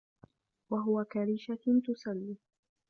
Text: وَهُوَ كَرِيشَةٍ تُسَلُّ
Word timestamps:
وَهُوَ 0.69 1.03
كَرِيشَةٍ 1.05 1.81
تُسَلُّ 1.87 2.35